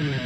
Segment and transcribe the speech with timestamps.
[0.00, 0.16] Welcome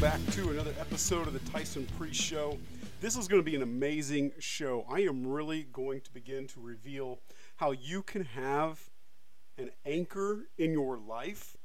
[0.00, 2.58] back to another episode of the Tyson Priest Show.
[3.00, 4.84] This is going to be an amazing show.
[4.90, 7.20] I am really going to begin to reveal
[7.58, 8.90] how you can have
[9.58, 11.56] an anchor in your life.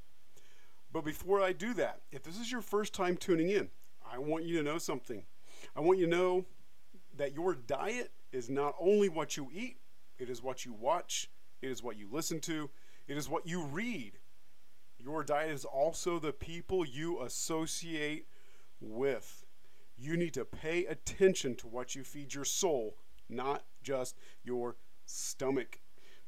[0.91, 3.69] But before I do that, if this is your first time tuning in,
[4.07, 5.23] I want you to know something.
[5.75, 6.45] I want you to know
[7.17, 9.77] that your diet is not only what you eat,
[10.17, 11.29] it is what you watch,
[11.61, 12.69] it is what you listen to,
[13.07, 14.19] it is what you read.
[14.97, 18.27] Your diet is also the people you associate
[18.81, 19.45] with.
[19.97, 22.97] You need to pay attention to what you feed your soul,
[23.29, 25.79] not just your stomach.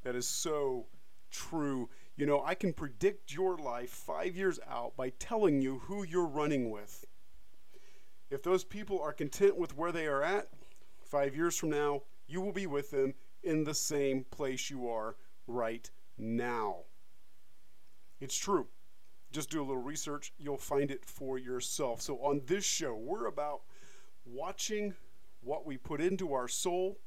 [0.03, 0.85] That is so
[1.31, 1.89] true.
[2.16, 6.27] You know, I can predict your life five years out by telling you who you're
[6.27, 7.05] running with.
[8.30, 10.49] If those people are content with where they are at,
[11.15, 15.15] five years from now, you will be with them in the same place you are
[15.47, 16.75] right now.
[18.19, 18.67] It's true.
[19.31, 22.02] Just do a little research, you'll find it for yourself.
[22.02, 23.61] So, on this show, we're about
[24.25, 24.94] watching
[25.39, 26.99] what we put into our soul.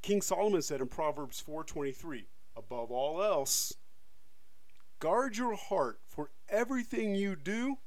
[0.00, 3.74] King Solomon said in Proverbs 4:23, above all else,
[5.00, 7.78] guard your heart, for everything you do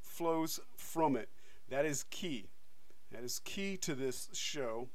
[0.00, 1.28] flows from it.
[1.68, 2.48] That is key.
[3.12, 4.88] That is key to this show.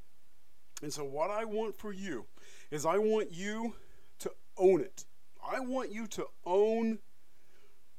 [0.82, 2.26] And so, what I want for you
[2.70, 3.74] is I want you
[4.20, 5.04] to own it.
[5.46, 6.98] I want you to own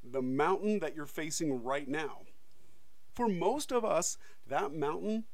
[0.03, 2.21] the mountain that you're facing right now.
[3.13, 5.25] For most of us, that mountain,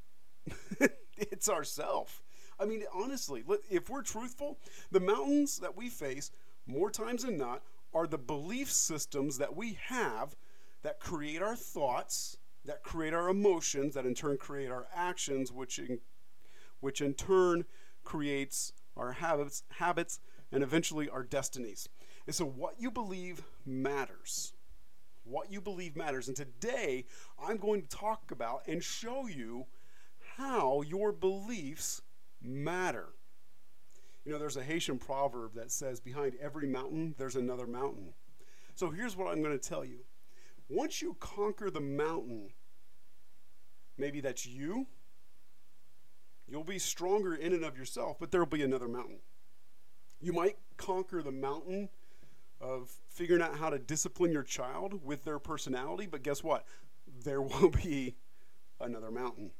[1.18, 2.22] it's ourself.
[2.60, 4.60] I mean, honestly, if we're truthful,
[4.92, 6.32] the mountains that we face,
[6.68, 10.36] more times than not, are the belief systems that we have
[10.84, 15.80] that create our thoughts, that create our emotions, that in turn create our actions, which
[15.80, 16.00] in,
[16.80, 17.66] which in turn
[18.04, 20.20] creates our habits, habits,
[20.52, 21.90] and eventually our destinies.
[22.28, 24.54] And so, what you believe matters.
[25.24, 26.28] What you believe matters.
[26.28, 27.06] And today,
[27.42, 29.66] I'm going to talk about and show you
[30.38, 32.02] how your beliefs
[32.42, 33.10] matter.
[34.26, 38.14] You know, there's a Haitian proverb that says, Behind every mountain, there's another mountain.
[38.76, 40.00] So, here's what I'm going to tell you.
[40.72, 42.50] Once you conquer the mountain,
[43.98, 44.88] maybe that's you,
[46.48, 49.20] you'll be stronger in and of yourself, but there'll be another mountain.
[50.22, 51.90] You might conquer the mountain
[52.62, 56.66] of figuring out how to discipline your child with their personality, but guess what?
[57.26, 58.16] There will be
[58.80, 59.52] another mountain.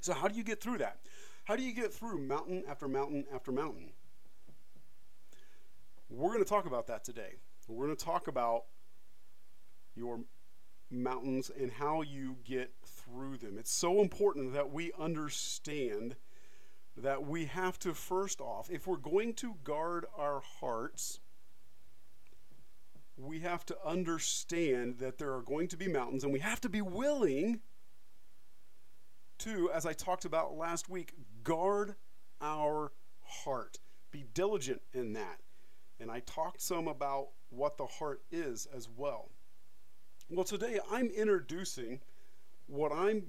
[0.00, 0.98] So, how do you get through that?
[1.44, 3.92] How do you get through mountain after mountain after mountain?
[6.10, 7.36] We're going to talk about that today.
[7.66, 8.64] We're going to talk about
[9.98, 10.20] your
[10.90, 13.58] mountains and how you get through them.
[13.58, 16.16] It's so important that we understand
[16.96, 21.20] that we have to, first off, if we're going to guard our hearts,
[23.16, 26.68] we have to understand that there are going to be mountains and we have to
[26.68, 27.60] be willing
[29.38, 31.14] to, as I talked about last week,
[31.44, 31.94] guard
[32.40, 32.92] our
[33.24, 33.78] heart.
[34.10, 35.40] Be diligent in that.
[36.00, 39.30] And I talked some about what the heart is as well.
[40.30, 42.00] Well, today I'm introducing
[42.66, 43.22] what I'm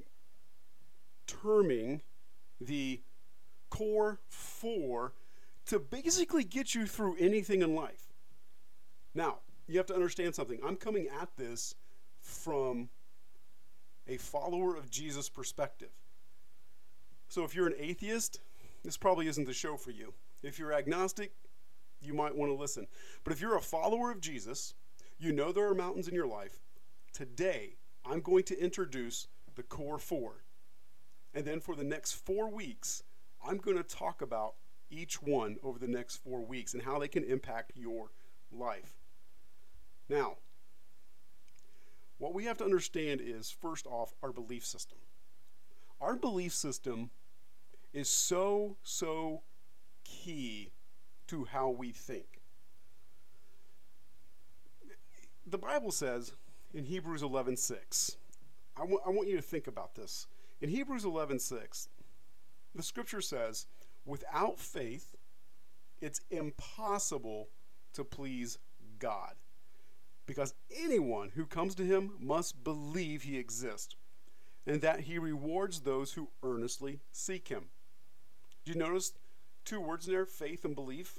[1.27, 2.01] terming
[2.59, 2.99] the
[3.69, 5.13] core four
[5.67, 8.07] to basically get you through anything in life.
[9.15, 10.59] Now, you have to understand something.
[10.61, 11.73] I'm coming at this
[12.19, 12.89] from
[14.05, 15.91] a follower of Jesus perspective.
[17.29, 18.41] So if you're an atheist,
[18.83, 20.13] this probably isn't the show for you.
[20.43, 21.31] If you're agnostic,
[22.01, 22.87] you might want to listen.
[23.23, 24.73] But if you're a follower of Jesus,
[25.17, 26.59] you know there are mountains in your life.
[27.13, 27.75] Today,
[28.05, 30.43] I'm going to introduce the core four.
[31.33, 33.03] And then for the next four weeks,
[33.45, 34.55] I'm going to talk about
[34.89, 38.11] each one over the next four weeks and how they can impact your
[38.51, 38.95] life.
[40.09, 40.37] Now,
[42.17, 44.97] what we have to understand is first off, our belief system.
[46.01, 47.11] Our belief system
[47.93, 49.41] is so, so
[50.03, 50.71] key
[51.27, 52.41] to how we think.
[55.45, 56.33] The Bible says
[56.73, 58.15] in Hebrews 11:6,
[58.75, 60.27] I, w- I want you to think about this.
[60.61, 61.87] In Hebrews 11:6,
[62.75, 63.67] the scripture says,
[64.05, 65.15] without faith,
[66.01, 67.49] it's impossible
[67.93, 68.57] to please
[68.99, 69.35] God
[70.25, 73.95] because anyone who comes to him must believe he exists
[74.67, 77.65] and that he rewards those who earnestly seek him.
[78.63, 79.13] Do you notice
[79.65, 81.17] two words in there, faith and belief?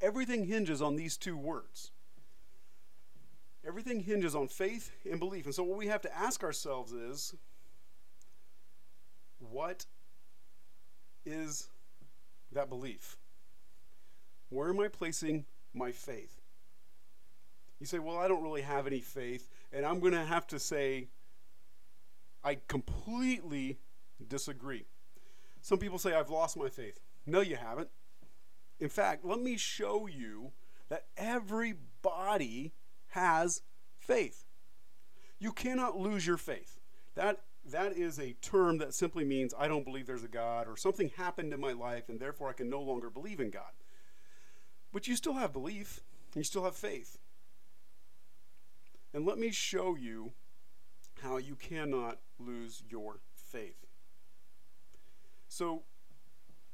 [0.00, 1.90] Everything hinges on these two words.
[3.66, 5.46] Everything hinges on faith and belief.
[5.46, 7.34] And so, what we have to ask ourselves is
[9.38, 9.86] what
[11.24, 11.68] is
[12.52, 13.16] that belief?
[14.50, 16.40] Where am I placing my faith?
[17.80, 19.48] You say, Well, I don't really have any faith.
[19.72, 21.08] And I'm going to have to say,
[22.44, 23.78] I completely
[24.28, 24.84] disagree.
[25.60, 27.00] Some people say, I've lost my faith.
[27.26, 27.88] No, you haven't.
[28.78, 30.52] In fact, let me show you
[30.88, 32.72] that everybody
[33.14, 33.62] has
[33.98, 34.44] faith.
[35.38, 36.78] You cannot lose your faith.
[37.14, 37.40] That
[37.70, 41.10] that is a term that simply means I don't believe there's a God or something
[41.16, 43.72] happened in my life and therefore I can no longer believe in God.
[44.92, 46.00] But you still have belief,
[46.34, 47.18] you still have faith.
[49.14, 50.32] And let me show you
[51.22, 53.86] how you cannot lose your faith.
[55.48, 55.84] So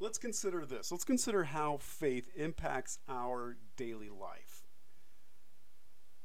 [0.01, 0.91] let's consider this.
[0.91, 4.60] Let's consider how faith impacts our daily life.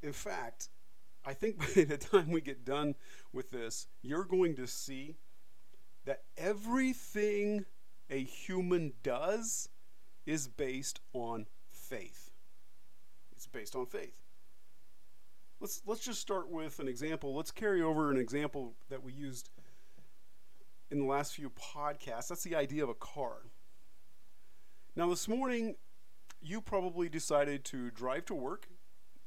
[0.05, 0.69] In fact,
[1.25, 2.93] I think by the time we get done
[3.33, 5.15] with this, you're going to see
[6.05, 7.65] that everything
[8.11, 9.69] a human does
[10.27, 12.29] is based on faith.
[13.31, 14.21] It's based on faith.
[15.59, 17.33] Let's let's just start with an example.
[17.33, 19.49] Let's carry over an example that we used
[20.91, 22.27] in the last few podcasts.
[22.27, 23.37] That's the idea of a car.
[24.95, 25.75] Now this morning
[26.41, 28.67] you probably decided to drive to work.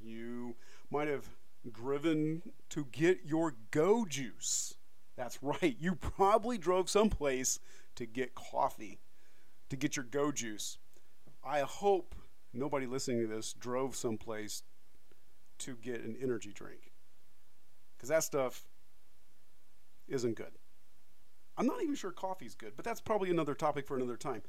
[0.00, 0.54] You
[0.90, 1.29] might have
[1.70, 4.75] driven to get your go juice.
[5.17, 5.76] That's right.
[5.79, 7.61] You probably drove someplace
[7.96, 9.00] to get coffee,
[9.69, 10.79] to get your go juice.
[11.44, 12.14] I hope
[12.52, 14.62] nobody listening to this drove someplace
[15.58, 16.93] to get an energy drink.
[17.96, 18.64] Because that stuff
[20.06, 20.52] isn't good.
[21.56, 24.43] I'm not even sure coffee's good, but that's probably another topic for another time.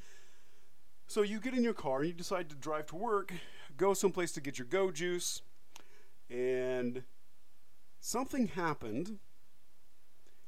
[1.07, 3.33] So you get in your car and you decide to drive to work,
[3.77, 5.41] go someplace to get your go juice,
[6.29, 7.03] and
[7.99, 9.19] something happened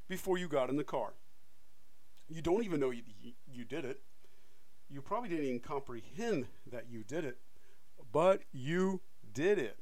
[0.07, 1.13] before you got in the car.
[2.29, 3.03] You don't even know you,
[3.51, 4.01] you did it.
[4.89, 7.37] You probably didn't even comprehend that you did it,
[8.11, 9.01] but you
[9.33, 9.77] did it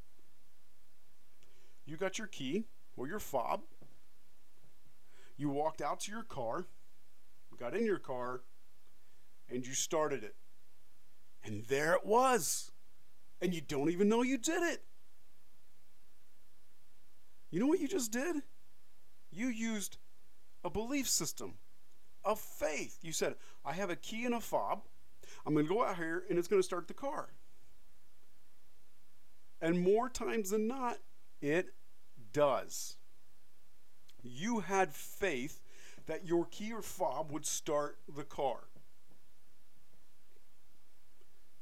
[1.90, 3.62] you got your key or your fob.
[5.38, 6.68] You walked out to your car,
[7.58, 8.42] got in your car,
[9.50, 10.36] and you started it.
[11.44, 12.72] And there it was.
[13.42, 14.84] And you don't even know you did it.
[17.52, 18.38] You know what you just did?
[19.32, 19.98] You used
[20.64, 21.54] a belief system,
[22.26, 22.98] a faith.
[23.02, 23.36] You said,
[23.66, 24.84] I have a key and a fob.
[25.46, 27.30] I'm going to go out here and it's going to start the car.
[29.62, 30.98] And more times than not,
[31.42, 31.74] it
[32.34, 32.98] does.
[34.22, 35.62] You had faith
[36.06, 38.68] that your key or fob would start the car.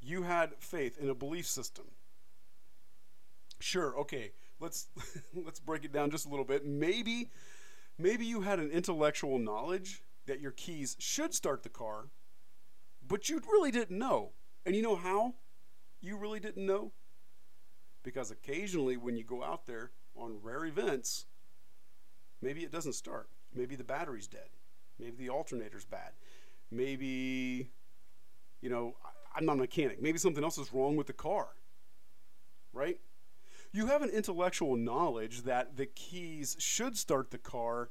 [0.01, 1.85] You had faith in a belief system.
[3.59, 4.31] Sure, okay.
[4.59, 4.87] Let's
[5.33, 6.65] let's break it down just a little bit.
[6.65, 7.29] Maybe
[7.97, 12.09] maybe you had an intellectual knowledge that your keys should start the car,
[13.07, 14.31] but you really didn't know.
[14.65, 15.35] And you know how
[16.01, 16.91] you really didn't know?
[18.03, 21.25] Because occasionally when you go out there on rare events,
[22.41, 23.29] maybe it doesn't start.
[23.53, 24.49] Maybe the battery's dead.
[24.99, 26.11] Maybe the alternator's bad.
[26.71, 27.69] Maybe,
[28.61, 28.95] you know,
[29.35, 30.01] I'm not a mechanic.
[30.01, 31.47] Maybe something else is wrong with the car.
[32.73, 32.99] Right?
[33.71, 37.89] You have an intellectual knowledge that the keys should start the car,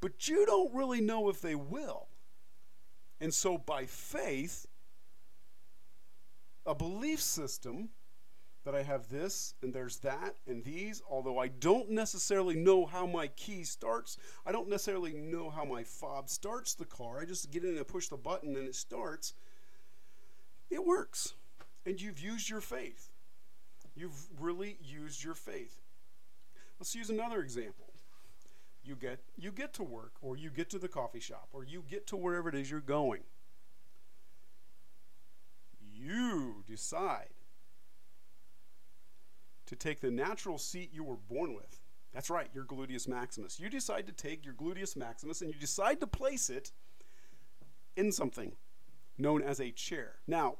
[0.00, 2.08] but you don't really know if they will.
[3.20, 4.66] And so, by faith,
[6.66, 7.90] a belief system
[8.64, 13.06] that I have this and there's that and these, although I don't necessarily know how
[13.06, 14.18] my key starts.
[14.44, 17.20] I don't necessarily know how my fob starts the car.
[17.20, 19.34] I just get in and push the button and it starts.
[20.68, 21.34] It works.
[21.86, 23.09] And you've used your faith.
[24.00, 25.78] You've really used your faith.
[26.78, 27.92] Let's use another example.
[28.82, 31.84] You get you get to work or you get to the coffee shop or you
[31.90, 33.20] get to wherever it is you're going.
[35.92, 37.34] You decide
[39.66, 41.78] to take the natural seat you were born with.
[42.14, 43.60] That's right, your gluteus maximus.
[43.60, 46.72] You decide to take your gluteus maximus and you decide to place it
[47.98, 48.52] in something
[49.18, 50.14] known as a chair.
[50.26, 50.56] Now,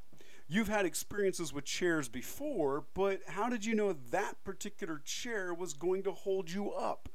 [0.50, 5.74] you've had experiences with chairs before, but how did you know that particular chair was
[5.74, 7.08] going to hold you up?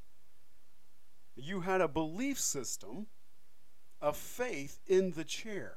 [1.35, 3.07] You had a belief system,
[4.01, 5.73] a faith in the chair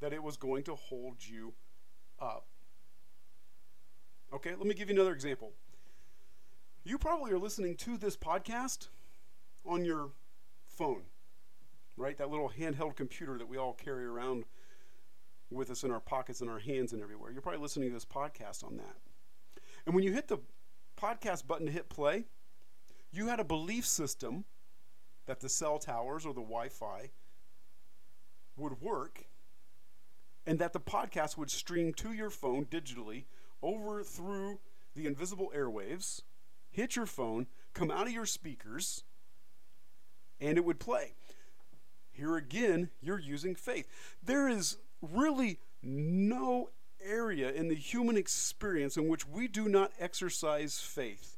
[0.00, 1.54] that it was going to hold you
[2.20, 2.46] up.
[4.32, 5.52] Okay, let me give you another example.
[6.84, 8.88] You probably are listening to this podcast
[9.64, 10.10] on your
[10.68, 11.02] phone,
[11.96, 12.16] right?
[12.16, 14.44] That little handheld computer that we all carry around
[15.50, 17.30] with us in our pockets and our hands and everywhere.
[17.30, 18.96] You're probably listening to this podcast on that.
[19.84, 20.38] And when you hit the
[21.00, 22.24] podcast button to hit play,
[23.12, 24.44] you had a belief system
[25.26, 27.10] that the cell towers or the Wi Fi
[28.56, 29.26] would work
[30.46, 33.24] and that the podcast would stream to your phone digitally
[33.62, 34.58] over through
[34.94, 36.22] the invisible airwaves,
[36.70, 39.04] hit your phone, come out of your speakers,
[40.40, 41.14] and it would play.
[42.12, 43.88] Here again, you're using faith.
[44.22, 44.78] There is
[45.12, 46.70] really no
[47.02, 51.36] area in the human experience in which we do not exercise faith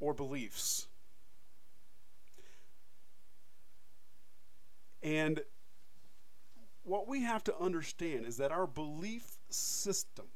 [0.00, 0.88] or beliefs.
[5.02, 5.40] And
[6.82, 10.26] what we have to understand is that our belief system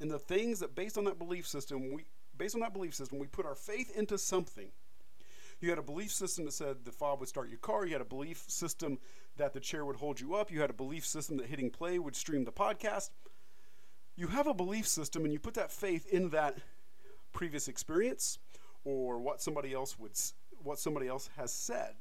[0.00, 2.04] and the things that based on that belief system we
[2.36, 4.68] based on that belief system we put our faith into something
[5.60, 8.00] you had a belief system that said the fob would start your car you had
[8.00, 8.98] a belief system
[9.36, 11.98] that the chair would hold you up you had a belief system that hitting play
[11.98, 13.10] would stream the podcast
[14.16, 16.58] you have a belief system and you put that faith in that
[17.32, 18.38] previous experience
[18.84, 20.12] or what somebody else would
[20.62, 21.94] what somebody else has said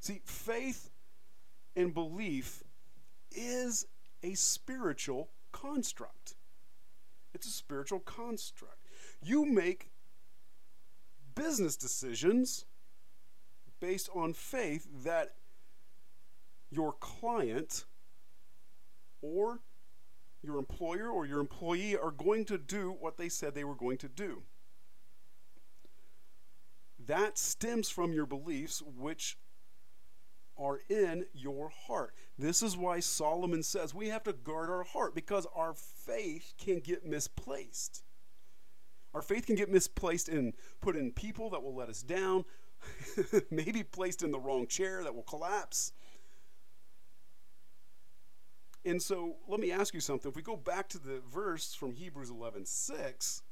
[0.00, 0.90] see faith
[1.76, 2.64] and belief
[3.32, 3.86] is
[4.22, 6.34] a spiritual construct.
[7.34, 8.88] It's a spiritual construct.
[9.22, 9.90] You make
[11.34, 12.64] business decisions
[13.78, 15.34] based on faith that
[16.70, 17.84] your client
[19.22, 19.60] or
[20.42, 23.98] your employer or your employee are going to do what they said they were going
[23.98, 24.42] to do.
[27.06, 29.36] That stems from your beliefs, which
[30.58, 32.14] are in your heart.
[32.38, 36.80] This is why Solomon says we have to guard our heart because our faith can
[36.80, 38.02] get misplaced.
[39.14, 42.44] Our faith can get misplaced and put in people that will let us down,
[43.50, 45.92] maybe placed in the wrong chair that will collapse.
[48.86, 50.30] And so let me ask you something.
[50.30, 53.42] If we go back to the verse from Hebrews 11 6,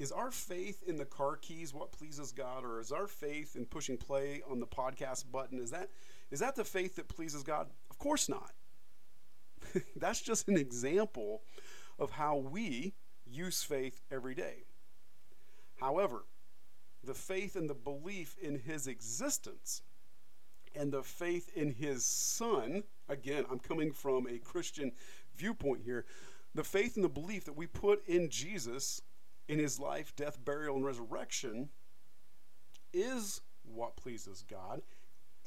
[0.00, 3.66] is our faith in the car keys what pleases God, or is our faith in
[3.66, 5.90] pushing play on the podcast button is that
[6.32, 7.68] is that the faith that pleases God?
[7.88, 8.52] Of course not.
[9.96, 11.42] That's just an example
[11.96, 14.64] of how we use faith every day.
[15.76, 16.24] However,
[17.04, 19.82] the faith and the belief in His existence
[20.74, 24.92] and the faith in His Son, again, I'm coming from a Christian
[25.36, 26.06] viewpoint here.
[26.54, 29.02] The faith and the belief that we put in Jesus
[29.48, 31.68] in his life, death, burial, and resurrection
[32.92, 34.82] is what pleases God.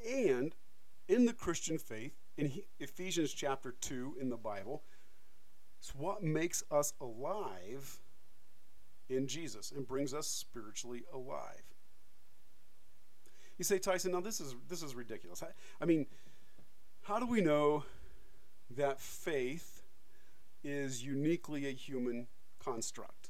[0.07, 0.53] And
[1.07, 4.83] in the Christian faith, in Ephesians chapter 2 in the Bible,
[5.79, 7.99] it's what makes us alive
[9.09, 11.63] in Jesus and brings us spiritually alive.
[13.57, 15.43] You say, Tyson, now this is this is ridiculous.
[15.43, 15.47] I,
[15.79, 16.07] I mean,
[17.03, 17.83] how do we know
[18.69, 19.83] that faith
[20.63, 22.27] is uniquely a human
[22.59, 23.29] construct?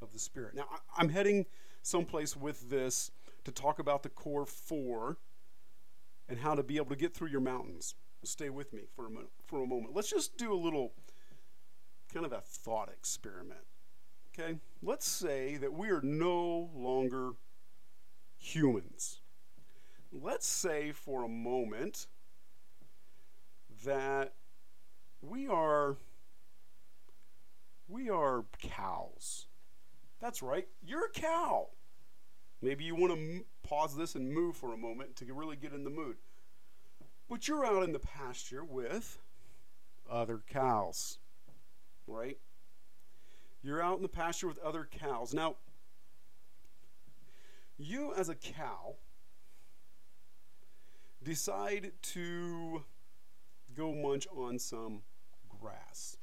[0.00, 0.54] of the Spirit.
[0.54, 1.46] Now, I'm heading
[1.82, 3.10] someplace with this
[3.44, 5.18] to talk about the core four
[6.28, 7.94] and how to be able to get through your mountains.
[8.24, 9.94] Stay with me for a, mo- for a moment.
[9.94, 10.92] Let's just do a little
[12.12, 13.60] kind of a thought experiment.
[14.38, 14.58] Okay?
[14.82, 17.32] Let's say that we are no longer
[18.36, 19.20] humans.
[20.12, 22.06] Let's say for a moment
[23.84, 24.34] that
[25.22, 25.96] we are
[27.88, 29.46] we are cows
[30.20, 31.68] that's right, you're a cow.
[32.60, 35.72] Maybe you want to m- pause this and move for a moment to really get
[35.72, 36.16] in the mood.
[37.28, 39.18] But you're out in the pasture with
[40.10, 41.18] other cows,
[42.06, 42.38] right?
[43.62, 45.34] You're out in the pasture with other cows.
[45.34, 45.56] Now,
[47.76, 48.96] you as a cow
[51.22, 52.82] decide to
[53.78, 55.02] go munch on some
[55.60, 56.16] grass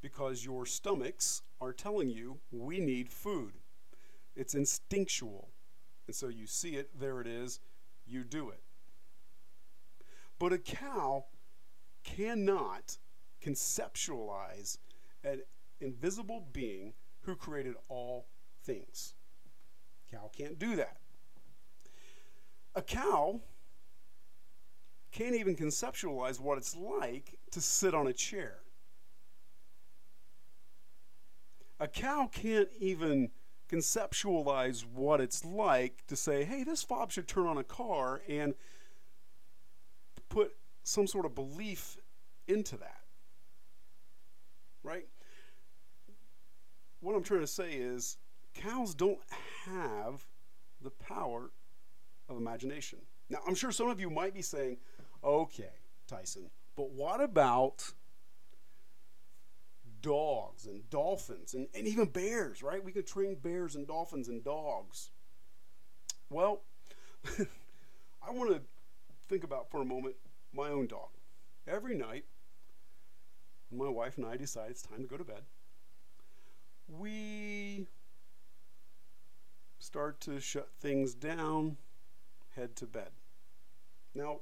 [0.00, 3.52] because your stomachs are telling you we need food.
[4.34, 5.50] It's instinctual.
[6.06, 7.60] And so you see it, there it is,
[8.06, 8.62] you do it.
[10.38, 11.26] But a cow
[12.04, 12.96] cannot
[13.42, 14.78] conceptualize
[15.22, 15.42] an
[15.80, 18.26] invisible being who created all
[18.64, 19.14] things.
[20.10, 20.96] Cow can't do that.
[22.74, 23.40] A cow
[25.14, 28.58] can't even conceptualize what it's like to sit on a chair.
[31.80, 33.30] a cow can't even
[33.68, 38.54] conceptualize what it's like to say, hey, this fob should turn on a car and
[40.28, 41.96] put some sort of belief
[42.46, 43.00] into that.
[44.82, 45.06] Right?
[47.00, 48.18] What I'm trying to say is
[48.54, 49.20] cows don't
[49.66, 50.24] have
[50.82, 51.50] the power
[52.28, 52.98] of imagination.
[53.30, 54.76] Now, I'm sure some of you might be saying,
[55.24, 55.72] okay,
[56.06, 57.92] Tyson, but what about
[60.02, 62.84] dogs and dolphins and, and even bears, right?
[62.84, 65.10] We could train bears and dolphins and dogs.
[66.30, 66.62] Well,
[67.38, 68.60] I want to
[69.28, 70.16] think about for a moment
[70.52, 71.08] my own dog.
[71.66, 72.24] every night,
[73.72, 75.42] my wife and I decide it's time to go to bed,
[76.86, 77.86] we
[79.78, 81.76] start to shut things down,
[82.56, 83.10] head to bed.
[84.14, 84.40] Now,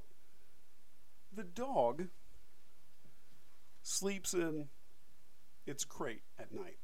[1.34, 2.08] the dog
[3.82, 4.68] sleeps in
[5.66, 6.78] its crate at night.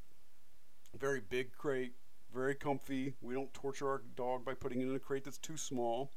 [0.99, 1.93] Very big crate,
[2.33, 3.15] very comfy.
[3.21, 6.11] We don't torture our dog by putting it in a crate that's too small.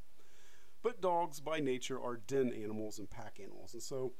[0.83, 3.73] But dogs, by nature, are den animals and pack animals.
[3.73, 4.13] And so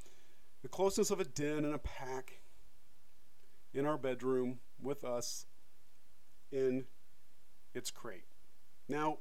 [0.62, 2.42] the closeness of a den and a pack
[3.74, 5.46] in our bedroom with us
[6.52, 6.86] in
[7.74, 8.26] its crate.
[8.88, 9.20] Now,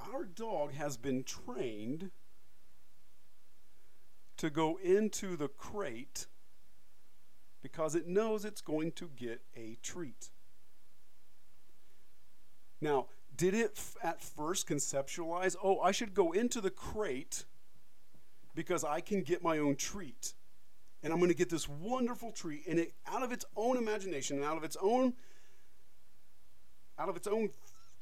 [0.00, 2.10] our dog has been trained
[4.36, 6.26] to go into the crate
[7.62, 10.30] because it knows it's going to get a treat.
[12.80, 17.44] Now, did it at first conceptualize, oh, I should go into the crate
[18.54, 20.34] because I can get my own treat?
[21.02, 24.36] And I'm going to get this wonderful treat, and it, out of its own imagination
[24.36, 25.14] and out of its own
[26.98, 27.50] out of its own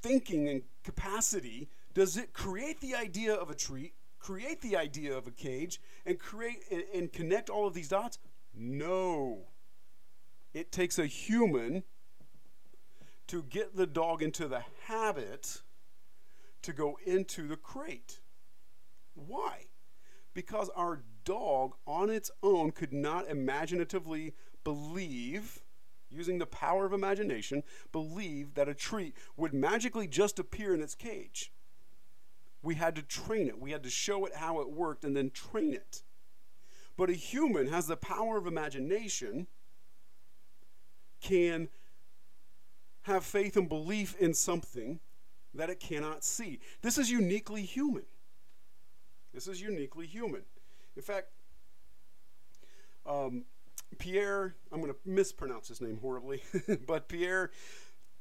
[0.02, 3.92] thinking and capacity, does it create the idea of a treat,
[4.24, 8.18] create the idea of a cage, and create and, and connect all of these dots?
[8.54, 9.48] No.
[10.54, 11.82] It takes a human
[13.26, 15.60] to get the dog into the habit
[16.62, 18.20] to go into the crate.
[19.14, 19.66] Why?
[20.32, 25.62] Because our dog on its own could not imaginatively believe,
[26.08, 27.62] using the power of imagination,
[27.92, 31.52] believe that a treat would magically just appear in its cage.
[32.64, 35.30] We had to train it, we had to show it how it worked and then
[35.30, 36.02] train it.
[36.96, 39.46] But a human has the power of imagination,
[41.20, 41.68] can
[43.02, 45.00] have faith and belief in something
[45.54, 46.58] that it cannot see.
[46.82, 48.04] This is uniquely human.
[49.32, 50.42] This is uniquely human.
[50.96, 51.28] In fact,
[53.06, 53.44] um,
[53.98, 56.42] Pierre, I'm going to mispronounce his name horribly,
[56.86, 57.50] but Pierre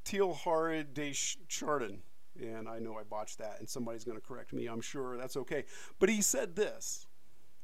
[0.04, 1.12] Teilhard de
[1.48, 2.00] Chardin,
[2.40, 5.36] and I know I botched that, and somebody's going to correct me, I'm sure that's
[5.36, 5.64] okay.
[5.98, 7.06] But he said this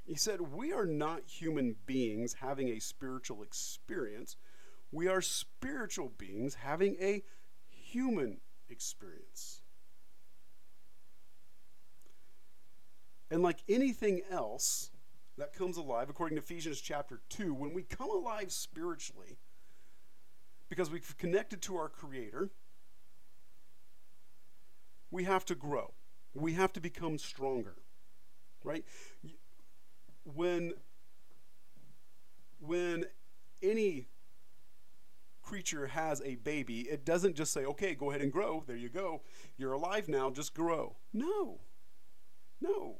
[0.05, 4.37] He said, We are not human beings having a spiritual experience
[4.93, 7.23] we are spiritual beings having a
[7.69, 9.63] human experience.
[13.31, 14.91] And like anything else
[15.39, 19.39] that comes alive, according to Ephesians chapter 2, when we come alive spiritually,
[20.69, 22.51] because we've connected to our Creator,
[25.11, 25.95] we have to grow.
[26.35, 27.77] We have to become stronger.
[28.63, 28.85] Right?
[30.25, 30.75] When
[32.61, 33.07] when
[33.63, 34.09] any
[35.43, 38.63] creature has a baby, it doesn't just say, okay, go ahead and grow.
[38.67, 39.23] There you go.
[39.57, 40.97] You're alive now, just grow.
[41.13, 41.61] No.
[42.61, 42.99] No.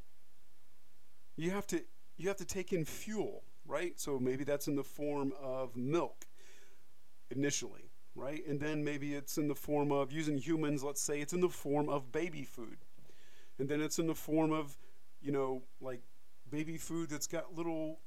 [1.37, 1.85] You have to
[2.17, 3.99] you have to take in fuel, right?
[3.99, 6.27] So maybe that's in the form of milk
[7.31, 8.47] initially, right?
[8.47, 11.49] And then maybe it's in the form of using humans, let's say it's in the
[11.49, 12.79] form of baby food.
[13.59, 14.79] And then it's in the form of,
[15.21, 16.01] you know, like
[16.51, 18.01] baby food that's got little,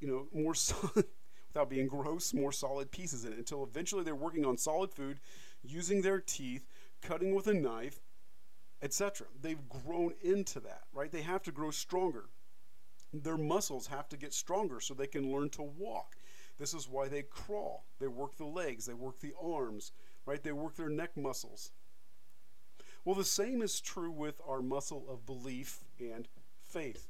[0.00, 1.06] you know, more solid,
[1.48, 5.20] without being gross, more solid pieces in it until eventually they're working on solid food,
[5.62, 6.66] using their teeth,
[7.00, 8.00] cutting with a knife,
[8.82, 9.28] etc.
[9.40, 11.10] They've grown into that, right?
[11.10, 12.24] They have to grow stronger.
[13.12, 16.16] Their muscles have to get stronger so they can learn to walk.
[16.58, 17.84] This is why they crawl.
[17.98, 19.92] They work the legs, they work the arms,
[20.26, 20.42] right?
[20.42, 21.72] They work their neck muscles.
[23.04, 26.26] Well, the same is true with our muscle of belief and
[26.62, 27.08] faith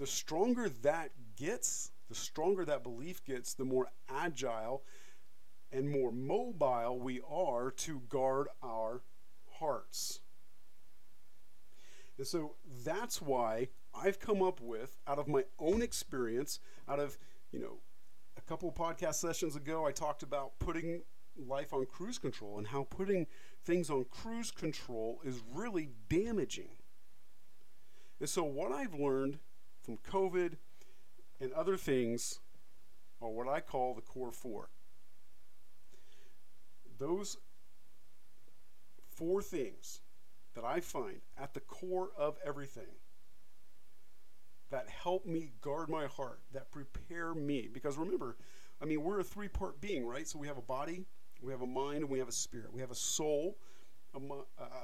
[0.00, 4.82] the stronger that gets, the stronger that belief gets, the more agile
[5.70, 9.02] and more mobile we are to guard our
[9.58, 10.20] hearts.
[12.16, 17.18] And so that's why I've come up with, out of my own experience, out of,
[17.50, 17.78] you know,
[18.36, 21.02] a couple podcast sessions ago, I talked about putting
[21.36, 23.26] life on cruise control and how putting
[23.64, 26.70] things on cruise control is really damaging.
[28.18, 29.38] And so, what I've learned
[29.80, 30.56] from COVID
[31.40, 32.40] and other things
[33.20, 34.68] are what I call the core four.
[36.98, 37.38] Those
[39.14, 40.00] four things
[40.54, 42.88] that I find at the core of everything
[44.70, 47.68] that help me guard my heart, that prepare me.
[47.72, 48.36] Because remember,
[48.80, 50.26] I mean, we're a three part being, right?
[50.26, 51.04] So we have a body,
[51.42, 52.72] we have a mind, and we have a spirit.
[52.72, 53.56] We have a soul,
[54.14, 54.18] a,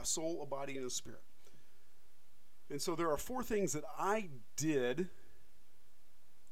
[0.01, 1.23] a soul, a body, and a spirit.
[2.69, 5.09] And so there are four things that I did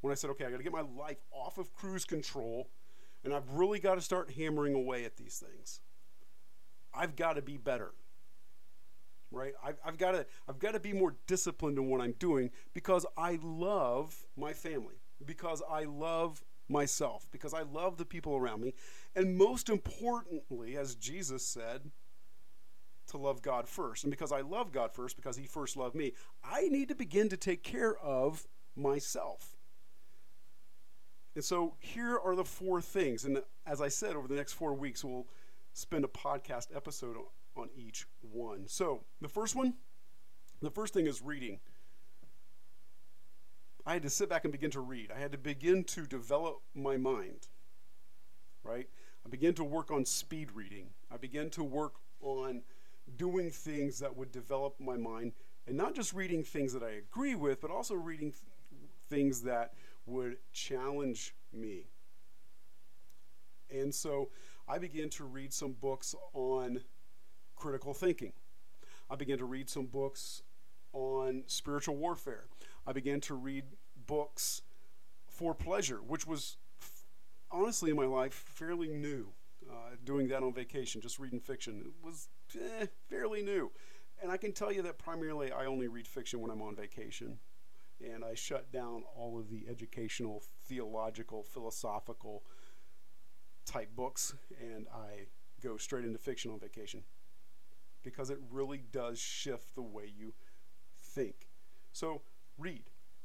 [0.01, 2.69] when I said, okay, I got to get my life off of cruise control
[3.25, 5.81] and I've really got to start hammering away at these things.
[6.95, 7.93] I've got to be better.
[9.31, 9.53] Right?
[9.65, 13.07] I've, I've got to I've got to be more disciplined in what I'm doing because
[13.17, 18.75] I love my family, because I love myself, because I love the people around me,
[19.15, 21.91] and most importantly, as Jesus said,
[23.09, 24.05] to love God first.
[24.05, 27.29] And because I love God first, because He first loved me, I need to begin
[27.29, 29.57] to take care of myself.
[31.35, 33.25] And so here are the four things.
[33.25, 35.27] And as I said, over the next four weeks, we'll
[35.73, 37.17] spend a podcast episode
[37.57, 38.67] on each one.
[38.67, 39.75] So the first one,
[40.61, 41.61] the first thing is reading.
[43.87, 45.11] I had to sit back and begin to read.
[45.15, 47.49] I had to begin to develop my mind,
[48.63, 48.89] right?
[49.27, 50.89] I began to work on speed reading.
[51.11, 52.63] I began to work on
[53.17, 55.33] doing things that would develop my mind
[55.67, 58.43] and not just reading things that I agree with, but also reading th-
[59.09, 59.75] things that
[60.07, 61.87] would challenge me.
[63.71, 64.31] And so
[64.69, 66.81] I began to read some books on
[67.65, 68.35] critical thinking.
[69.09, 70.43] I began to read some books
[70.93, 72.45] on spiritual warfare.
[72.87, 73.65] I began to read
[74.07, 74.61] books
[75.27, 76.59] for pleasure, which was
[77.51, 79.29] honestly in my life fairly new.
[79.67, 83.73] Uh, doing that on vacation, just reading fiction, it was eh, fairly new.
[84.23, 87.39] And I can tell you that primarily I only read fiction when I'm on vacation.
[88.05, 92.43] And I shut down all of the educational, theological, philosophical
[93.65, 95.29] type books and I
[95.63, 97.05] go straight into fiction on vacation
[98.05, 100.35] because it really does shift the way you
[101.01, 101.49] think.
[101.93, 102.23] So,
[102.59, 102.85] read.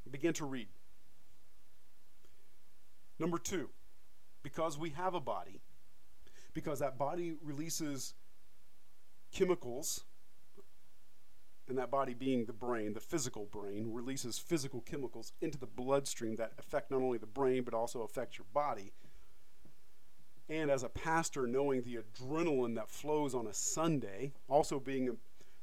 [0.10, 0.70] Begin to read.
[3.20, 3.70] Number two,
[4.42, 5.62] because we have a body,
[6.54, 8.16] because that body releases
[9.32, 10.06] chemicals,
[11.68, 16.36] and that body being the brain, the physical brain, releases physical chemicals into the bloodstream
[16.38, 18.92] that affect not only the brain but also affect your body.
[20.50, 25.12] And as a pastor, knowing the adrenaline that flows on a Sunday, also being a,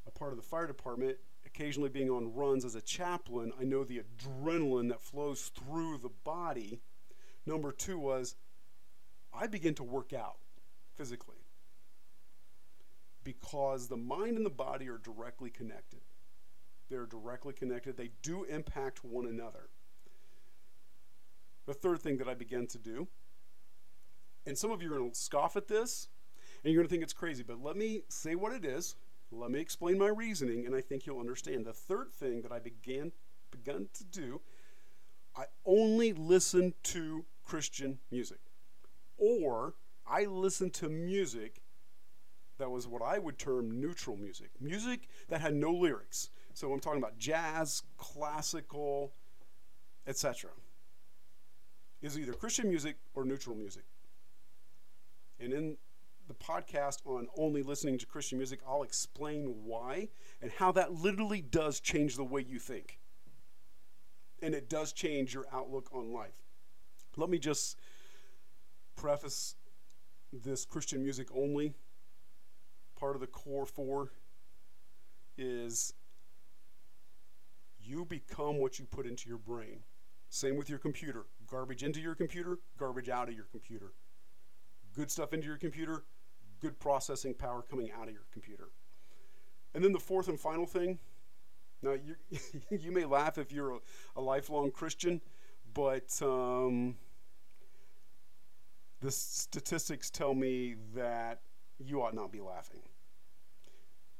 [0.07, 3.83] a part of the fire department, occasionally being on runs as a chaplain, I know
[3.83, 6.81] the adrenaline that flows through the body.
[7.47, 8.37] Number two was
[9.35, 10.37] I begin to work out
[10.97, 11.37] physically
[13.25, 16.01] because the mind and the body are directly connected.
[16.89, 19.69] They're directly connected, they do impact one another.
[21.67, 23.09] The third thing that I began to do,
[24.47, 26.09] and some of you are going to scoff at this
[26.65, 28.97] and you're going to think it's crazy, but let me say what it is.
[29.31, 31.65] Let me explain my reasoning, and I think you'll understand.
[31.65, 33.13] The third thing that I began
[33.51, 34.41] begun to do,
[35.37, 38.39] I only listen to Christian music,
[39.19, 39.75] or
[40.07, 41.63] I listen to music
[42.59, 46.31] that was what I would term neutral music, music that had no lyrics.
[46.55, 49.13] So I'm talking about jazz, classical,
[50.07, 50.51] etc.
[52.01, 53.85] Is either Christian music or neutral music.
[55.39, 55.77] And in
[56.29, 60.09] the podcast on only listening to Christian music, I'll explain why
[60.41, 62.99] and how that literally does change the way you think.
[64.43, 66.43] And it does change your outlook on life.
[67.17, 67.79] Let me just
[68.97, 69.57] preface
[70.33, 71.75] this Christian music only
[72.99, 74.11] part of the core four
[75.39, 75.93] is
[77.79, 79.81] you become what you put into your brain.
[80.29, 81.27] Same with your computer.
[81.47, 83.93] Garbage into your computer, garbage out of your computer.
[84.97, 86.05] Good stuff into your computer,
[86.61, 88.71] good processing power coming out of your computer.
[89.75, 90.99] And then the fourth and final thing
[91.83, 92.17] now, you,
[92.71, 93.79] you may laugh if you're a,
[94.17, 95.21] a lifelong Christian,
[95.75, 96.97] but um,
[99.01, 101.41] the statistics tell me that
[101.79, 102.81] you ought not be laughing.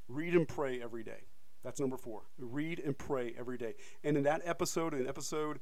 [0.09, 1.25] Read and pray every day.
[1.65, 2.23] That's number four.
[2.39, 3.75] Read and pray every day.
[4.05, 5.59] And in that episode, an episode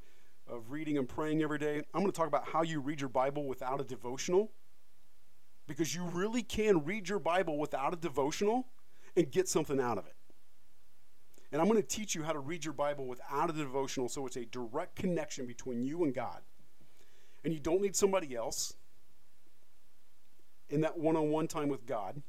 [0.47, 3.09] of reading and praying every day, I'm going to talk about how you read your
[3.09, 4.53] Bible without a devotional.
[5.67, 8.67] Because you really can read your Bible without a devotional
[9.17, 10.15] and get something out of it.
[11.53, 14.27] And I'm going to teach you how to read your Bible without a devotional so
[14.27, 16.41] it's a direct connection between you and God.
[17.45, 18.75] And you don't need somebody else
[20.69, 22.23] in that one on one time with God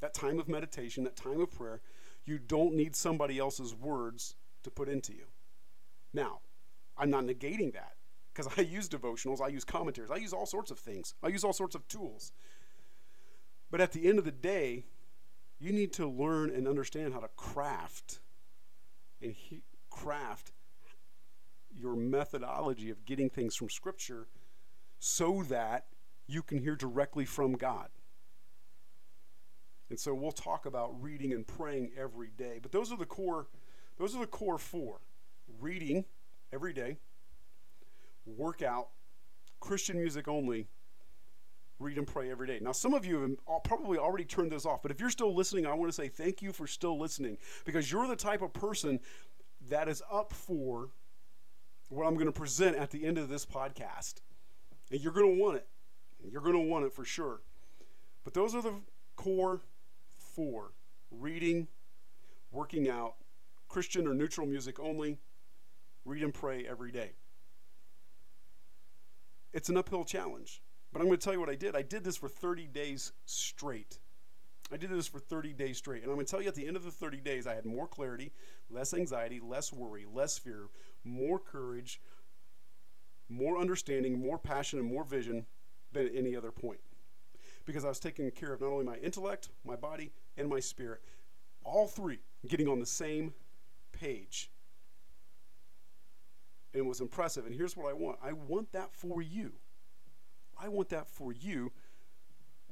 [0.00, 1.80] that time of meditation, that time of prayer,
[2.24, 5.26] you don't need somebody else's words to put into you.
[6.12, 6.40] Now,
[6.96, 7.94] I'm not negating that
[8.32, 11.44] because I use devotionals, I use commentaries, I use all sorts of things, I use
[11.44, 12.32] all sorts of tools.
[13.70, 14.84] But at the end of the day,
[15.58, 18.20] you need to learn and understand how to craft
[19.22, 20.52] and he, craft
[21.76, 24.26] your methodology of getting things from Scripture
[24.98, 25.86] so that
[26.26, 27.88] you can hear directly from God.
[29.90, 32.58] And so we'll talk about reading and praying every day.
[32.62, 33.48] But those are the core
[33.98, 35.00] those are the core four.
[35.60, 36.06] Reading
[36.52, 36.96] every day,
[38.24, 38.88] workout,
[39.58, 40.68] Christian music only,
[41.80, 42.58] read and pray every day.
[42.60, 45.66] Now, some of you have probably already turned this off, but if you're still listening,
[45.66, 49.00] I want to say thank you for still listening because you're the type of person
[49.68, 50.90] that is up for
[51.88, 54.16] what I'm going to present at the end of this podcast.
[54.92, 55.66] And you're going to want it.
[56.30, 57.40] You're going to want it for sure.
[58.24, 58.74] But those are the
[59.16, 59.62] core
[60.18, 60.72] four
[61.10, 61.66] reading,
[62.52, 63.14] working out,
[63.68, 65.18] Christian or neutral music only,
[66.04, 67.12] read and pray every day.
[69.52, 70.62] It's an uphill challenge.
[70.92, 71.76] But I'm going to tell you what I did.
[71.76, 73.98] I did this for 30 days straight.
[74.72, 76.02] I did this for 30 days straight.
[76.02, 77.64] And I'm going to tell you at the end of the 30 days, I had
[77.64, 78.32] more clarity,
[78.70, 80.68] less anxiety, less worry, less fear,
[81.04, 82.00] more courage,
[83.28, 85.46] more understanding, more passion, and more vision
[85.92, 86.80] than at any other point.
[87.66, 91.00] Because I was taking care of not only my intellect, my body, and my spirit,
[91.64, 93.34] all three getting on the same
[93.92, 94.50] page.
[96.72, 97.46] And it was impressive.
[97.46, 99.52] And here's what I want I want that for you.
[100.62, 101.72] I want that for you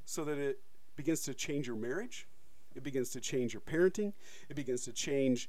[0.04, 0.60] so that it
[0.96, 2.26] begins to change your marriage,
[2.74, 4.12] it begins to change your parenting,
[4.48, 5.48] it begins to change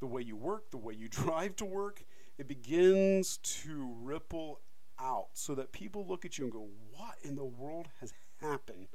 [0.00, 2.04] the way you work, the way you drive to work.
[2.36, 4.60] It begins to ripple
[5.00, 8.88] out so that people look at you and go, What in the world has happened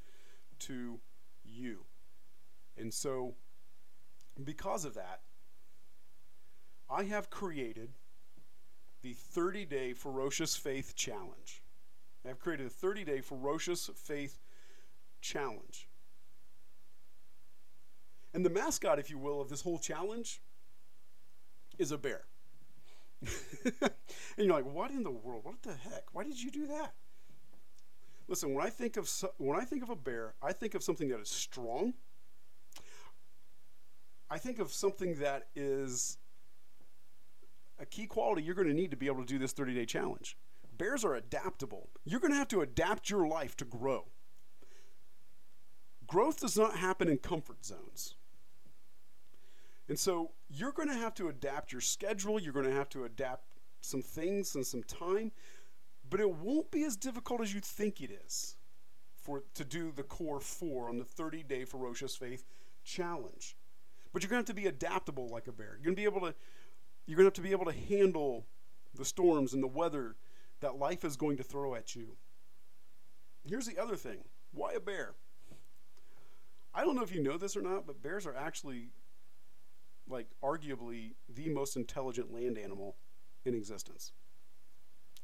[0.59, 0.99] to
[1.43, 1.79] you?
[2.77, 3.35] And so,
[4.43, 5.21] because of that,
[6.89, 7.89] I have created
[9.01, 11.62] the 30 day Ferocious Faith Challenge.
[12.27, 14.39] I've created a 30 day ferocious faith
[15.21, 15.87] challenge.
[18.33, 20.41] And the mascot, if you will, of this whole challenge
[21.77, 22.23] is a bear.
[23.21, 23.91] and
[24.37, 25.43] you're like, what in the world?
[25.43, 26.05] What the heck?
[26.13, 26.93] Why did you do that?
[28.27, 31.09] Listen, when I think of when I think of a bear, I think of something
[31.09, 31.93] that is strong.
[34.29, 36.17] I think of something that is
[37.79, 40.37] a key quality you're going to need to be able to do this 30-day challenge.
[40.77, 41.89] Bears are adaptable.
[42.03, 44.05] You're going to have to adapt your life to grow.
[46.07, 48.15] Growth does not happen in comfort zones.
[49.87, 52.39] And so you're going to have to adapt your schedule.
[52.39, 53.45] You're going to have to adapt
[53.81, 55.31] some things and some time,
[56.09, 58.55] but it won't be as difficult as you think it is
[59.15, 62.45] for to do the core four on the 30 day ferocious faith
[62.83, 63.55] challenge.
[64.11, 65.77] But you're going to have to be adaptable like a bear.
[65.77, 66.35] You're going to be able to
[67.05, 68.45] you're going to have to be able to handle
[68.95, 70.15] the storms and the weather
[70.63, 72.15] that life is going to throw at you.
[73.45, 74.19] Here's the other thing
[74.53, 75.13] why a bear?
[76.73, 78.89] I don't know if you know this or not, but bears are actually,
[80.07, 82.95] like, arguably the most intelligent land animal
[83.45, 84.11] in existence.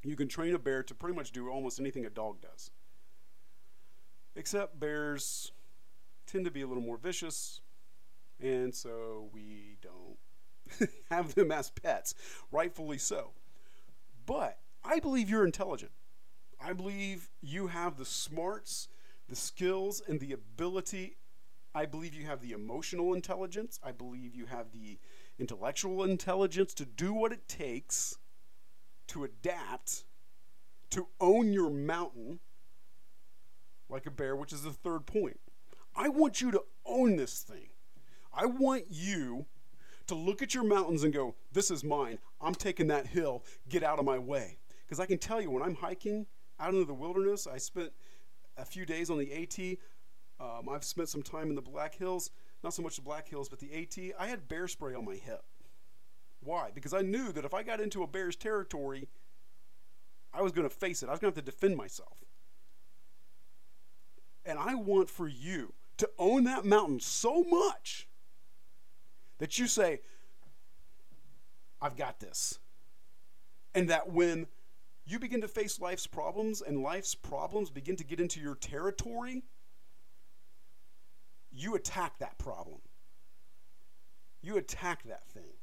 [0.03, 2.71] You can train a bear to pretty much do almost anything a dog does.
[4.35, 5.51] Except bears
[6.27, 7.61] tend to be a little more vicious,
[8.39, 12.13] and so we don't have them as pets,
[12.51, 13.31] rightfully so.
[14.25, 15.91] But I believe you're intelligent.
[16.61, 18.87] I believe you have the smarts,
[19.27, 21.17] the skills, and the ability.
[21.73, 23.79] I believe you have the emotional intelligence.
[23.83, 24.99] I believe you have the
[25.37, 28.17] intellectual intelligence to do what it takes
[29.07, 30.03] to adapt,
[30.91, 32.39] to own your mountain
[33.89, 35.39] like a bear, which is the third point.
[35.95, 37.69] I want you to own this thing.
[38.33, 39.45] I want you
[40.07, 42.19] to look at your mountains and go, This is mine.
[42.39, 43.43] I'm taking that hill.
[43.67, 44.57] Get out of my way.
[44.89, 46.25] Because I can tell you, when I'm hiking
[46.59, 47.91] out into the wilderness, I spent
[48.57, 49.77] a few days on the AT.
[50.43, 52.31] Um, I've spent some time in the Black Hills,
[52.63, 54.15] not so much the Black Hills, but the AT.
[54.19, 55.43] I had bear spray on my hip.
[56.39, 56.71] Why?
[56.73, 59.07] Because I knew that if I got into a bear's territory,
[60.33, 61.09] I was going to face it.
[61.09, 62.23] I was going to have to defend myself.
[64.43, 68.07] And I want for you to own that mountain so much
[69.37, 70.01] that you say,
[71.79, 72.57] I've got this.
[73.75, 74.47] And that when
[75.09, 79.43] you begin to face life's problems and life's problems begin to get into your territory,
[81.51, 82.77] you attack that problem.
[84.41, 85.53] You attack that thing.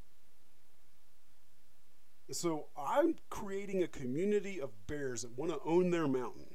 [2.32, 6.48] So I'm creating a community of bears that want to own their mountain.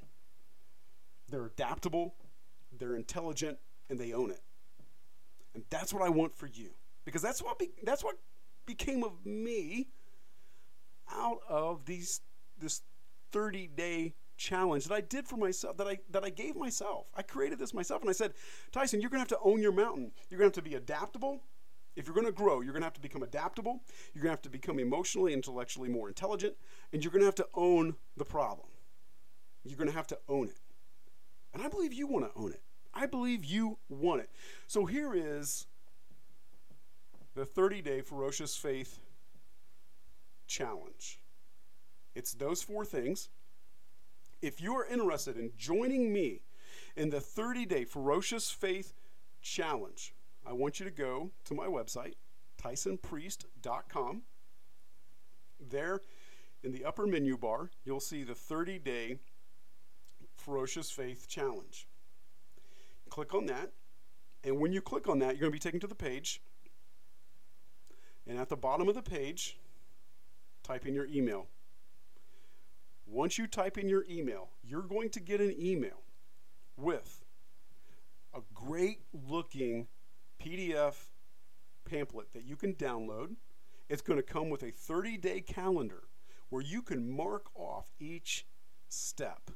[1.29, 2.15] They're adaptable,
[2.77, 3.57] they're intelligent,
[3.89, 4.41] and they own it.
[5.55, 6.71] And that's what I want for you.
[7.05, 8.17] Because that's what be, that's what
[8.65, 9.87] became of me
[11.09, 12.19] out of these
[12.61, 12.81] this
[13.31, 17.07] 30 day challenge that I did for myself, that I that I gave myself.
[17.15, 18.33] I created this myself, and I said,
[18.71, 20.11] Tyson, you're gonna have to own your mountain.
[20.29, 21.43] You're gonna have to be adaptable.
[21.95, 23.81] If you're gonna grow, you're gonna have to become adaptable.
[24.13, 26.55] You're gonna have to become emotionally, intellectually more intelligent,
[26.93, 28.67] and you're gonna have to own the problem.
[29.63, 30.57] You're gonna have to own it.
[31.53, 32.61] And I believe you want to own it.
[32.93, 34.29] I believe you want it.
[34.67, 35.67] So here is
[37.35, 38.99] the 30 day ferocious faith
[40.47, 41.20] challenge.
[42.15, 43.29] It's those four things.
[44.41, 46.41] If you are interested in joining me
[46.95, 48.93] In the 30 day Ferocious Faith
[49.41, 50.13] Challenge,
[50.45, 52.15] I want you to go to my website,
[52.61, 54.23] tysonpriest.com.
[55.59, 56.01] There
[56.63, 59.19] in the upper menu bar, you'll see the 30 day
[60.35, 61.87] Ferocious Faith Challenge.
[63.09, 63.71] Click on that,
[64.43, 66.41] and when you click on that, you're going to be taken to the page.
[68.27, 69.57] And at the bottom of the page,
[70.63, 71.47] type in your email.
[73.11, 76.01] Once you type in your email, you're going to get an email
[76.77, 77.25] with
[78.33, 79.85] a great looking
[80.41, 80.95] PDF
[81.83, 83.35] pamphlet that you can download.
[83.89, 86.03] It's going to come with a 30 day calendar
[86.49, 88.45] where you can mark off each
[88.87, 89.51] step.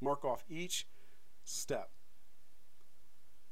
[0.00, 0.86] Mark off each
[1.44, 1.90] step.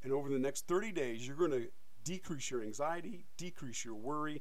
[0.03, 1.69] And over the next 30 days, you're going to
[2.05, 4.41] decrease your anxiety, decrease your worry,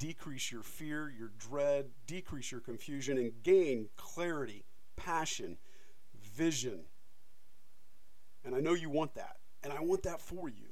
[0.00, 4.64] decrease your fear, your dread, decrease your confusion, and gain clarity,
[4.96, 5.58] passion,
[6.34, 6.80] vision.
[8.44, 10.70] And I know you want that, and I want that for you.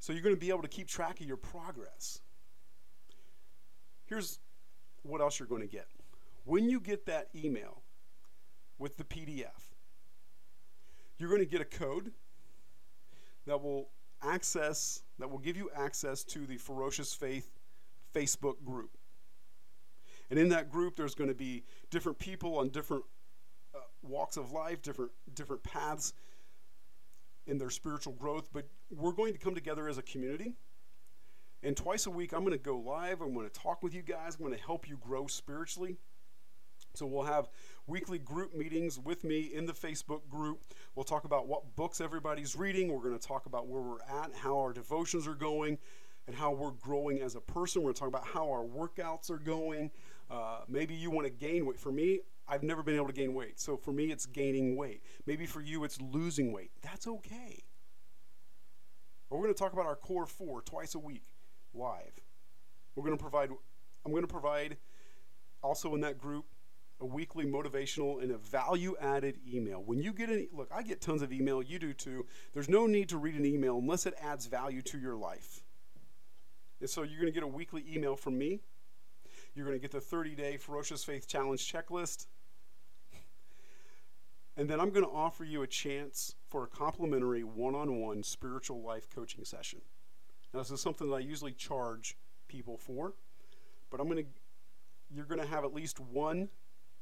[0.00, 2.20] So you're going to be able to keep track of your progress.
[4.04, 4.40] Here's
[5.02, 5.86] what else you're going to get.
[6.44, 7.82] When you get that email
[8.78, 9.74] with the PDF,
[11.18, 12.12] you're going to get a code
[13.46, 13.90] that will
[14.22, 17.50] access that will give you access to the Ferocious Faith
[18.14, 18.96] Facebook group.
[20.30, 23.04] And in that group, there's going to be different people on different
[23.74, 26.12] uh, walks of life, different different paths
[27.46, 28.48] in their spiritual growth.
[28.52, 30.54] But we're going to come together as a community.
[31.62, 33.20] And twice a week, I'm going to go live.
[33.20, 34.36] I'm going to talk with you guys.
[34.36, 35.98] I'm going to help you grow spiritually.
[36.94, 37.48] So we'll have
[37.86, 40.64] weekly group meetings with me in the Facebook group.
[40.94, 42.92] We'll talk about what books everybody's reading.
[42.92, 45.78] We're going to talk about where we're at, how our devotions are going,
[46.30, 47.82] and how we're growing as a person.
[47.82, 49.90] We're going to talk about how our workouts are going.
[50.30, 51.80] Uh, maybe you want to gain weight.
[51.80, 53.58] For me, I've never been able to gain weight.
[53.58, 55.02] So for me, it's gaining weight.
[55.26, 56.70] Maybe for you, it's losing weight.
[56.82, 57.64] That's okay.
[59.28, 61.24] But we're going to talk about our core four twice a week
[61.74, 62.12] live.
[62.94, 63.50] We're going to provide,
[64.06, 64.76] I'm going to provide
[65.64, 66.44] also in that group
[67.00, 69.82] a weekly motivational and a value added email.
[69.84, 72.26] When you get an look, I get tons of email, you do too.
[72.52, 75.64] There's no need to read an email unless it adds value to your life.
[76.80, 78.60] And so you're going to get a weekly email from me.
[79.54, 82.26] You're going to get the 30 day Ferocious Faith Challenge checklist.
[84.56, 88.22] And then I'm going to offer you a chance for a complimentary one on one
[88.22, 89.80] spiritual life coaching session.
[90.52, 92.16] Now, this is something that I usually charge
[92.48, 93.14] people for,
[93.90, 94.30] but I'm going to,
[95.14, 96.48] you're going to have at least one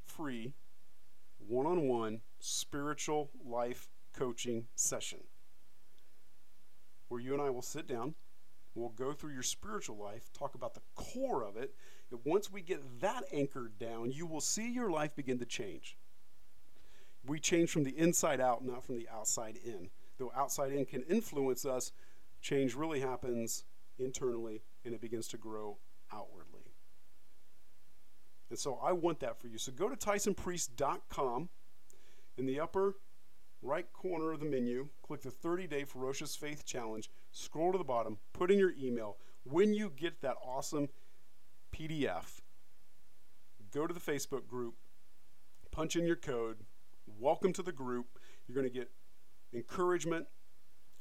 [0.05, 0.53] free
[1.47, 5.19] one on one spiritual life coaching session
[7.07, 8.13] where you and I will sit down.
[8.79, 11.73] We'll go through your spiritual life, talk about the core of it.
[12.11, 15.97] And once we get that anchored down, you will see your life begin to change.
[17.25, 19.89] We change from the inside out, not from the outside in.
[20.17, 21.91] Though outside in can influence us,
[22.41, 23.65] change really happens
[23.97, 25.77] internally and it begins to grow
[26.11, 26.73] outwardly.
[28.49, 29.57] And so I want that for you.
[29.57, 31.49] So go to tysonpriest.com.
[32.37, 32.95] In the upper
[33.61, 37.83] right corner of the menu, click the 30 day Ferocious Faith Challenge, scroll to the
[37.83, 39.17] bottom, put in your email.
[39.43, 40.89] When you get that awesome
[41.73, 42.41] PDF,
[43.73, 44.75] go to the Facebook group,
[45.71, 46.57] punch in your code,
[47.19, 48.07] welcome to the group.
[48.47, 48.91] You're going to get
[49.53, 50.27] encouragement,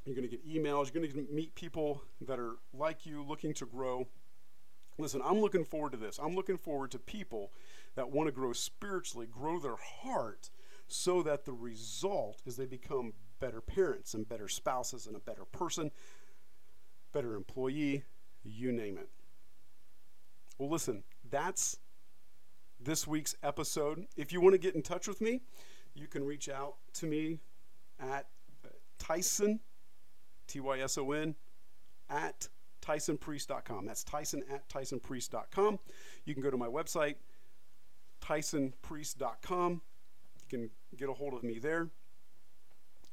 [0.05, 3.55] you're going to get emails, you're going to meet people that are like you, looking
[3.55, 4.09] to grow.
[4.99, 6.19] Listen, I'm looking forward to this.
[6.19, 7.53] I'm looking forward to people
[7.95, 10.51] that want to grow spiritually, grow their heart,
[10.89, 15.45] so that the result is they become better parents and better spouses and a better
[15.45, 15.91] person,
[17.13, 18.05] better employee,
[18.45, 19.09] you name it.
[20.59, 21.79] Well, listen, that's
[22.81, 24.07] this week's episode.
[24.17, 25.43] If you want to get in touch with me,
[25.95, 27.39] you can reach out to me
[28.01, 28.27] at
[28.65, 29.61] uh, Tyson,
[30.47, 31.35] T Y S O N,
[32.11, 32.49] at
[32.81, 33.85] tysonpriest.com.
[33.85, 35.79] That's tyson at tysonpriest.com.
[36.25, 37.17] You can go to my website,
[38.23, 39.83] tysonpriest.com.
[40.49, 41.89] Can get a hold of me there.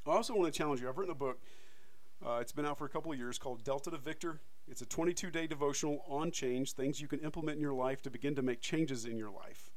[0.08, 0.90] I also want to challenge you.
[0.90, 1.40] I've written a book.
[2.26, 4.40] Uh, it's been out for a couple of years called Delta to Victor.
[4.68, 8.10] It's a 22 day devotional on change, things you can implement in your life to
[8.10, 9.72] begin to make changes in your life.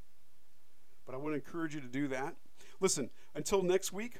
[1.04, 2.36] But I want to encourage you to do that.
[2.80, 4.18] Listen, until next week,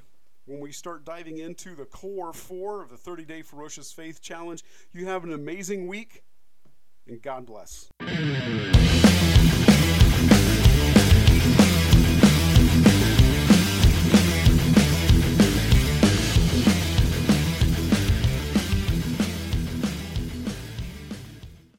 [0.48, 4.64] when we start diving into the core four of the 30 day Ferocious Faith Challenge.
[4.92, 6.22] You have an amazing week,
[7.06, 7.90] and God bless.